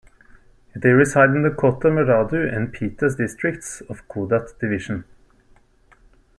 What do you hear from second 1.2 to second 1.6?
in the